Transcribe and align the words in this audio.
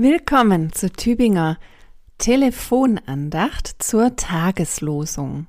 Willkommen 0.00 0.72
zur 0.72 0.92
Tübinger 0.92 1.58
Telefonandacht 2.18 3.82
zur 3.82 4.14
Tageslosung. 4.14 5.48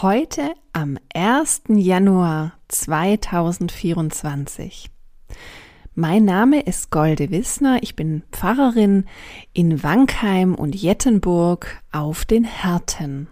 Heute 0.00 0.54
am 0.72 0.96
1. 1.12 1.62
Januar 1.70 2.52
2024. 2.68 4.92
Mein 5.96 6.24
Name 6.24 6.60
ist 6.60 6.92
Golde 6.92 7.32
Wissner, 7.32 7.82
ich 7.82 7.96
bin 7.96 8.22
Pfarrerin 8.30 9.06
in 9.52 9.82
Wankheim 9.82 10.54
und 10.54 10.76
Jettenburg 10.76 11.82
auf 11.90 12.26
den 12.26 12.44
Härten. 12.44 13.26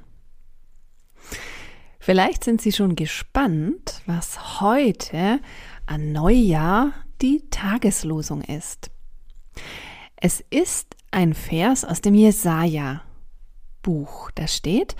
Vielleicht 2.01 2.43
sind 2.43 2.61
Sie 2.61 2.73
schon 2.73 2.97
gespannt, 2.97 4.03
was 4.07 4.61
heute 4.61 5.39
an 5.87 6.11
Neujahr 6.11 6.93
die 7.23 7.49
Tageslosung 7.51 8.41
ist. 8.41 8.91
Es 10.27 10.43
ist 10.49 10.97
ein 11.11 11.35
Vers 11.35 11.85
aus 11.85 12.01
dem 12.01 12.15
Jesaja 12.15 13.03
Buch. 13.83 14.31
Da 14.35 14.49
steht: 14.49 14.97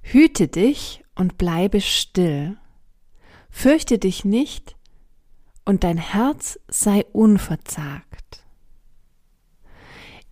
Hüte 0.00 0.46
dich 0.46 1.02
und 1.16 1.38
bleibe 1.38 1.80
still. 1.80 2.56
Fürchte 3.50 3.98
dich 3.98 4.24
nicht 4.24 4.76
und 5.64 5.82
dein 5.82 5.98
Herz 5.98 6.60
sei 6.68 7.04
unverzagt. 7.06 8.44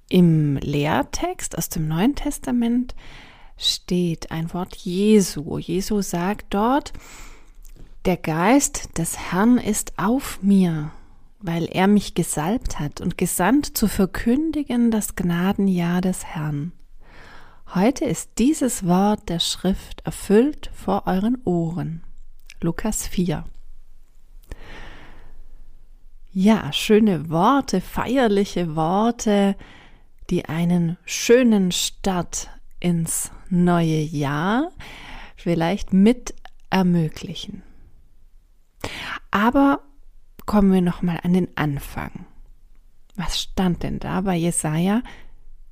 Im 0.08 0.56
Lehrtext 0.58 1.58
aus 1.58 1.68
dem 1.68 1.88
Neuen 1.88 2.14
Testament 2.14 2.94
steht 3.56 4.30
ein 4.30 4.54
Wort 4.54 4.76
Jesu. 4.76 5.58
Jesu 5.58 6.00
sagt 6.00 6.54
dort, 6.54 6.92
der 8.04 8.18
Geist 8.18 8.98
des 8.98 9.18
Herrn 9.18 9.58
ist 9.58 9.98
auf 9.98 10.40
mir, 10.44 10.92
weil 11.42 11.66
er 11.70 11.86
mich 11.86 12.14
gesalbt 12.14 12.78
hat 12.78 13.00
und 13.00 13.18
gesandt 13.18 13.76
zu 13.76 13.88
verkündigen 13.88 14.90
das 14.90 15.16
Gnadenjahr 15.16 16.00
des 16.00 16.24
Herrn. 16.24 16.72
Heute 17.74 18.04
ist 18.04 18.32
dieses 18.38 18.86
Wort 18.86 19.28
der 19.28 19.40
Schrift 19.40 20.02
erfüllt 20.04 20.70
vor 20.74 21.04
euren 21.06 21.38
Ohren. 21.44 22.02
Lukas 22.60 23.06
4. 23.06 23.44
Ja, 26.32 26.72
schöne 26.72 27.28
Worte, 27.28 27.80
feierliche 27.80 28.76
Worte, 28.76 29.56
die 30.30 30.46
einen 30.46 30.96
schönen 31.04 31.72
Start 31.72 32.48
ins 32.80 33.30
neue 33.50 34.00
Jahr 34.00 34.70
vielleicht 35.36 35.92
mit 35.92 36.34
ermöglichen. 36.70 37.62
Aber 39.30 39.80
kommen 40.52 40.70
wir 40.70 40.82
nochmal 40.82 41.18
an 41.22 41.32
den 41.32 41.48
Anfang. 41.56 42.26
Was 43.16 43.40
stand 43.40 43.84
denn 43.84 43.98
da 43.98 44.20
bei 44.20 44.36
Jesaja? 44.36 45.02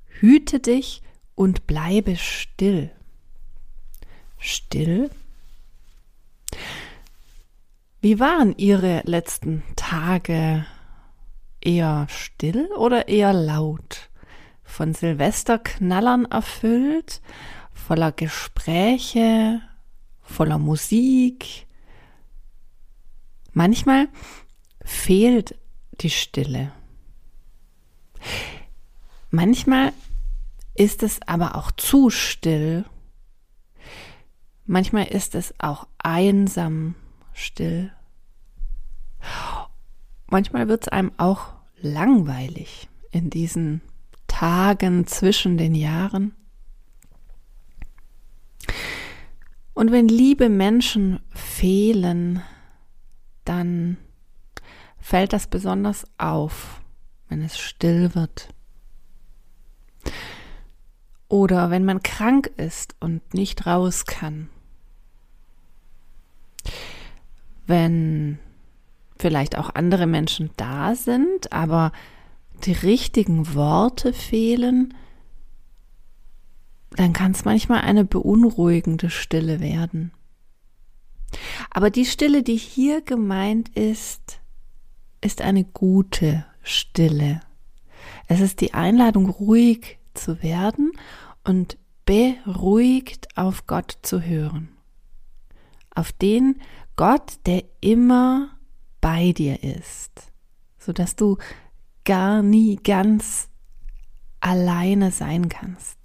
Hüte 0.07 0.59
dich 0.59 1.03
und 1.35 1.67
bleibe 1.67 2.17
still. 2.17 2.91
Still? 4.39 5.11
Wie 8.01 8.19
waren 8.21 8.57
Ihre 8.57 9.03
letzten 9.05 9.63
Tage? 9.77 10.65
Eher 11.61 12.07
still 12.09 12.71
oder 12.79 13.07
eher 13.07 13.35
laut? 13.35 14.09
Von 14.65 14.95
Silvesterknallern 14.95 16.25
erfüllt? 16.25 17.21
Voller 17.75 18.13
Gespräche? 18.13 19.61
Voller 20.23 20.59
Musik? 20.59 21.67
Manchmal 23.53 24.09
fehlt 24.91 25.57
die 26.01 26.11
Stille. 26.11 26.73
Manchmal 29.31 29.93
ist 30.75 31.03
es 31.03 31.21
aber 31.27 31.55
auch 31.55 31.71
zu 31.71 32.11
still. 32.11 32.85
Manchmal 34.67 35.07
ist 35.07 35.35
es 35.35 35.55
auch 35.59 35.87
einsam 35.99 36.97
still. 37.33 37.93
Manchmal 40.27 40.69
wird 40.69 40.83
es 40.83 40.89
einem 40.89 41.13
auch 41.17 41.55
langweilig 41.81 42.89
in 43.11 43.31
diesen 43.31 43.83
Tagen 44.27 45.07
zwischen 45.07 45.57
den 45.57 45.75
Jahren. 45.75 46.35
Und 49.73 49.93
wenn 49.93 50.09
liebe 50.09 50.49
Menschen 50.49 51.21
fehlen, 51.31 52.43
dann 53.45 53.97
fällt 55.11 55.33
das 55.33 55.49
besonders 55.49 56.07
auf, 56.19 56.81
wenn 57.29 57.43
es 57.43 57.59
still 57.59 58.15
wird. 58.15 58.55
Oder 61.27 61.71
wenn 61.71 61.85
man 61.85 62.01
krank 62.01 62.47
ist 62.57 62.95
und 63.01 63.35
nicht 63.35 63.67
raus 63.67 64.07
kann. 64.07 64.51
Wenn 67.67 68.39
vielleicht 69.19 69.59
auch 69.59 69.75
andere 69.75 70.07
Menschen 70.07 70.51
da 70.57 70.95
sind, 70.95 71.53
aber 71.53 71.91
die 72.63 72.73
richtigen 72.73 73.53
Worte 73.55 74.13
fehlen, 74.13 74.95
dann 76.93 77.13
kann 77.13 77.33
es 77.33 77.45
manchmal 77.45 77.81
eine 77.81 78.05
beunruhigende 78.05 79.11
Stille 79.11 79.59
werden. 79.59 80.13
Aber 81.69 81.91
die 81.91 82.07
Stille, 82.07 82.45
die 82.45 82.57
hier 82.57 83.03
gemeint 83.03 83.71
ist, 83.71 84.40
ist 85.21 85.43
eine 85.43 85.65
gute 85.65 86.45
Stille. 86.63 87.41
Es 88.27 88.41
ist 88.41 88.61
die 88.61 88.75
Einladung, 88.75 89.29
ruhig 89.29 89.99
zu 90.15 90.43
werden 90.43 90.93
und 91.45 91.79
beruhigt 92.05 93.29
auf 93.37 93.67
Gott 93.67 93.99
zu 94.03 94.23
hören. 94.23 94.71
Auf 95.95 96.13
den 96.13 96.61
Gott, 96.97 97.39
der 97.47 97.65
immer 97.81 98.51
bei 99.01 99.33
dir 99.33 99.63
ist, 99.63 100.33
sodass 100.79 101.17
du 101.17 101.39
gar 102.05 102.43
nie 102.43 102.77
ganz 102.77 103.49
alleine 104.41 105.11
sein 105.11 105.49
kannst, 105.49 105.99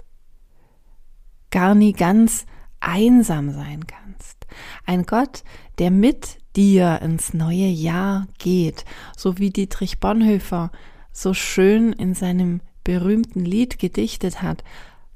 gar 1.51 1.75
nie 1.75 1.93
ganz 1.93 2.45
einsam 2.79 3.51
sein 3.51 3.87
kannst. 3.87 4.45
Ein 4.85 5.03
Gott, 5.03 5.43
der 5.79 5.91
mit 5.91 6.37
dir 6.55 7.01
ins 7.01 7.33
neue 7.33 7.67
Jahr 7.67 8.27
geht, 8.37 8.85
so 9.15 9.37
wie 9.37 9.49
Dietrich 9.49 9.99
Bonhoeffer 9.99 10.71
so 11.11 11.33
schön 11.33 11.93
in 11.93 12.13
seinem 12.13 12.61
berühmten 12.83 13.45
Lied 13.45 13.79
gedichtet 13.79 14.41
hat. 14.41 14.63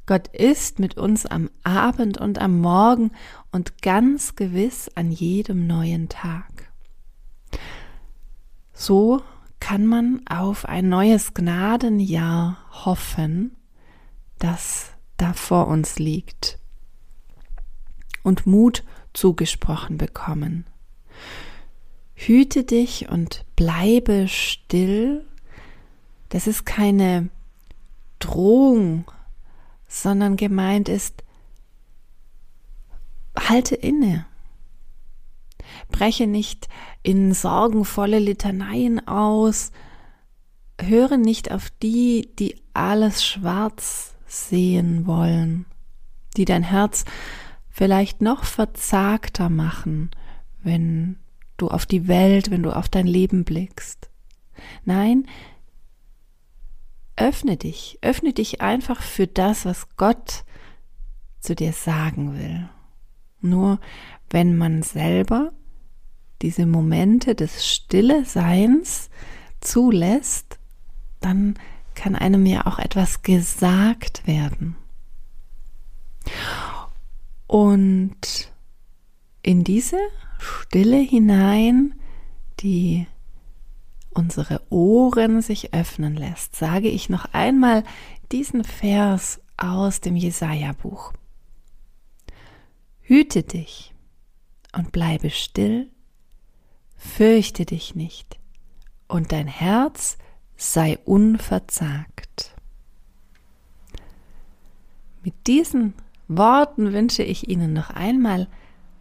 Gott 0.06 0.28
ist 0.30 0.80
mit 0.80 0.98
uns 0.98 1.26
am 1.26 1.50
Abend 1.64 2.18
und 2.18 2.40
am 2.40 2.60
Morgen 2.60 3.12
und 3.52 3.82
ganz 3.82 4.36
gewiss 4.36 4.90
an 4.96 5.12
jedem 5.12 5.68
neuen 5.68 6.10
Tag. 6.10 6.72
So 8.74 9.22
kann 9.60 9.86
man 9.86 10.22
auf 10.28 10.66
ein 10.66 10.90
neues 10.90 11.34
Gnadenjahr 11.34 12.58
hoffen, 12.86 13.56
das 14.40 14.92
da 15.18 15.34
vor 15.34 15.68
uns 15.68 16.00
liegt 16.00 16.60
und 18.24 18.46
Mut 18.46 18.84
zugesprochen 19.14 19.98
bekommen. 19.98 20.69
Hüte 22.16 22.64
dich 22.64 23.10
und 23.10 23.46
bleibe 23.56 24.28
still. 24.28 25.26
Das 26.30 26.48
ist 26.48 26.66
keine 26.66 27.30
Drohung, 28.20 29.10
sondern 29.88 30.36
gemeint 30.36 30.90
ist, 30.90 31.24
halte 33.38 33.76
inne. 33.76 34.26
Breche 35.90 36.28
nicht 36.28 36.68
in 37.04 37.34
sorgenvolle 37.34 38.20
Litaneien 38.20 39.08
aus. 39.08 39.72
Höre 40.80 41.18
nicht 41.18 41.52
auf 41.52 41.70
die, 41.82 42.30
die 42.38 42.62
alles 42.74 43.24
schwarz 43.24 44.16
sehen 44.28 45.08
wollen, 45.08 45.66
die 46.38 46.46
dein 46.46 46.64
Herz 46.64 47.06
vielleicht 47.70 48.22
noch 48.22 48.44
verzagter 48.44 49.50
machen, 49.50 50.12
wenn 50.64 51.18
du 51.58 51.68
auf 51.68 51.86
die 51.86 52.08
Welt, 52.08 52.52
wenn 52.52 52.64
du 52.64 52.76
auf 52.76 52.90
dein 52.90 53.08
Leben 53.08 53.44
blickst. 53.44 54.10
Nein, 54.86 55.28
öffne 57.16 57.58
dich, 57.58 58.00
öffne 58.02 58.34
dich 58.34 58.62
einfach 58.62 59.02
für 59.02 59.28
das, 59.28 59.66
was 59.66 59.96
Gott 59.98 60.44
zu 61.40 61.56
dir 61.56 61.74
sagen 61.74 62.38
will. 62.38 62.70
Nur 63.42 63.80
wenn 64.30 64.58
man 64.58 64.84
selber 64.84 65.52
diese 66.42 66.66
Momente 66.66 67.36
des 67.36 67.68
Stille 67.68 68.26
Seins 68.26 69.10
zulässt, 69.60 70.60
dann 71.20 71.56
kann 71.96 72.16
einem 72.16 72.46
ja 72.46 72.66
auch 72.66 72.80
etwas 72.80 73.24
gesagt 73.24 74.26
werden. 74.26 74.78
Und 77.48 78.54
in 79.42 79.64
diese 79.64 79.98
Stille 80.40 80.98
hinein, 80.98 81.94
die 82.60 83.08
unsere 84.12 84.62
Ohren 84.70 85.42
sich 85.42 85.74
öffnen 85.74 86.16
lässt, 86.16 86.56
sage 86.56 86.88
ich 86.88 87.10
noch 87.10 87.26
einmal 87.34 87.84
diesen 88.32 88.64
Vers 88.64 89.42
aus 89.58 90.02
dem 90.02 90.16
Jesaja-Buch. 90.16 91.14
Hüte 93.02 93.44
dich 93.44 93.94
und 94.76 94.92
bleibe 94.92 95.30
still, 95.30 95.92
fürchte 96.96 97.66
dich 97.66 97.96
nicht, 97.96 98.40
und 99.08 99.32
dein 99.32 99.48
Herz 99.48 100.18
sei 100.56 100.98
unverzagt. 101.06 102.56
Mit 105.24 105.48
diesen 105.48 105.94
Worten 106.28 106.94
wünsche 106.94 107.24
ich 107.24 107.50
Ihnen 107.50 107.74
noch 107.74 107.90
einmal 107.90 108.48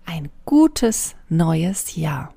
ein 0.09 0.31
gutes 0.47 1.15
neues 1.29 1.95
Jahr. 1.97 2.33